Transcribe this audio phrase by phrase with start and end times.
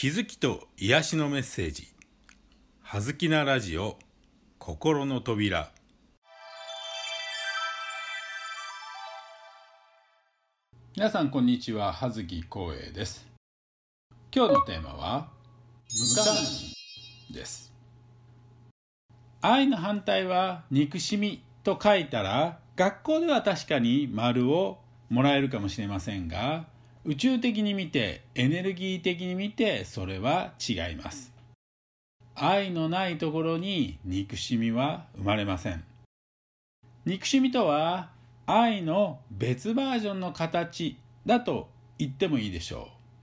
[0.00, 1.88] 気づきと癒しのメッセージ
[2.82, 3.98] 「はずきなラジオ
[4.60, 5.72] 心の扉」
[10.94, 11.92] 皆さんこんにちは。
[11.92, 13.26] 葉月光栄です。
[14.32, 15.30] 今日のテーマは
[15.90, 16.72] 無関心
[17.32, 17.74] です。
[19.40, 24.78] 愛の反対は憎しみと書いたら学校では確かに丸を
[25.08, 26.68] もらえるかもしれませんが
[27.08, 31.32] 宇宙的に見てエネルギー的に見てそれは違います。
[32.34, 35.82] 愛のないところに憎しみは生まれません。
[37.06, 38.10] 憎しみとは
[38.44, 43.16] 愛の別バージョンの形だと言ってもいいでしょう。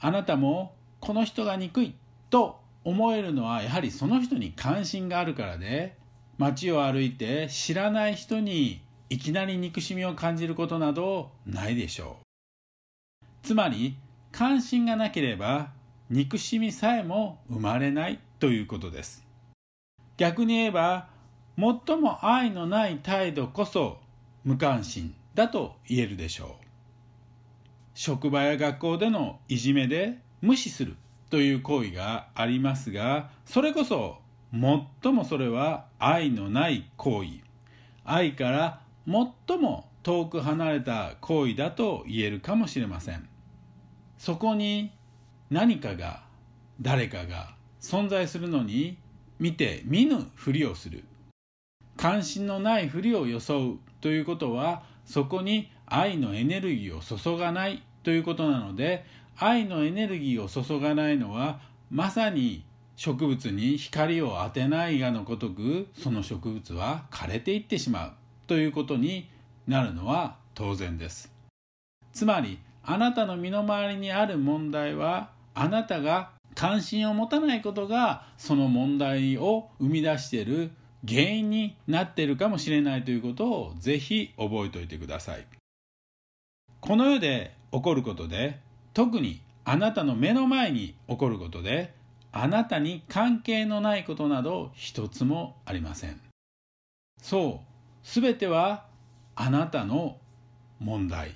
[0.00, 1.94] あなたもこの人が憎い
[2.28, 5.96] と思えるのはやはりその人に関心があるからで
[6.36, 12.27] 街を歩いて知らない人にいきなり憎しみを感じることなどないでしょう。
[13.48, 13.96] つまり
[14.30, 15.70] 関心がなければ
[16.10, 19.26] 憎しみさえも生まれないということです。
[20.18, 21.08] 逆に言えば
[21.56, 24.00] 最も愛のない態度こそ
[24.44, 26.64] 無関心だと言えるでしょう。
[27.94, 30.96] 職場や学校でのいじめで無視する
[31.30, 34.18] という行為がありますがそれこそ
[34.52, 37.40] 最もそれは愛のない行為。
[38.04, 43.26] 愛から最も遠く離れた行為だと言えるかもしれません。
[44.18, 44.92] そこに
[45.50, 46.22] 何かが
[46.80, 48.98] 誰かが存在するのに
[49.38, 51.04] 見て見ぬふりをする。
[51.96, 59.04] 関心のないふりを装うということはそこに愛のエネルギーを注がないということなので
[59.36, 62.64] 愛のエネルギーを注がないのはまさに
[62.96, 68.12] 植物に光を当てないがのごとくその植物は枯れていってしまう
[68.46, 69.28] ということに
[69.66, 71.32] なるのは当然です。
[72.12, 72.58] つまり
[72.90, 80.70] あなたの身の回りにある問題はあなたが関心を持たないことがその問題を生み出している
[81.06, 85.44] 原因になっているかもしれないということをぜひ覚えておいてください。
[86.80, 88.58] この世で起こることで
[88.94, 91.92] 特にあなたの目の前に起こることで
[92.32, 96.18] あなたに関係のないことなど一つもありません。
[97.20, 98.86] そうすべては
[99.36, 100.16] あなたの
[100.80, 101.34] 問題。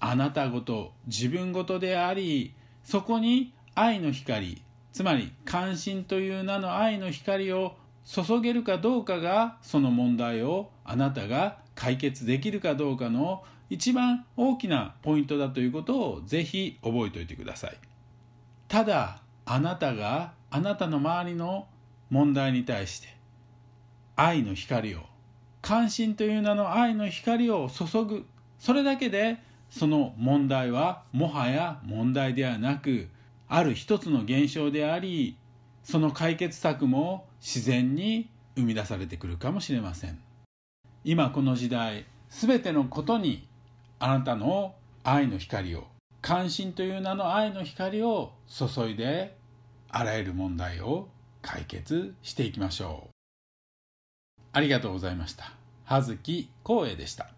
[0.00, 4.62] あなたごと自分ごとでありそこに愛の光
[4.92, 17.78] つまり関心という名の愛の光を注げるかどうかがその問題をあなたが解決できるかどうかの一番大きなポイントだということをぜひ覚えておいてください。
[18.66, 21.68] ただあなたがあなたの周りの
[22.08, 23.16] 問題に対して
[24.16, 25.00] 愛の光を
[25.62, 28.26] 関心という名の愛の光を注ぐ
[28.58, 29.38] それだけで
[29.70, 33.08] その問題はもはや問題ではなく
[33.48, 35.36] ある一つの現象であり
[35.82, 40.20] その解決策も自然に生み出されてくるかもしれません
[41.04, 43.48] 今この時代全てのことに
[43.98, 45.86] あなたの愛の光を
[46.20, 49.36] 関心という名の愛の光を注いで
[49.88, 51.08] あらゆる問題を
[51.42, 53.10] 解決していきましょう
[54.52, 55.52] ありがとうございました。
[55.84, 57.30] 葉月光栄でした。